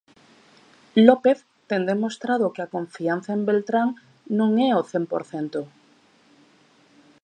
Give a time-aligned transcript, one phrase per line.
[1.09, 1.37] López
[1.69, 3.89] ten demostrado que a confianza en Beltrán
[4.39, 5.61] non é ao cen por cento.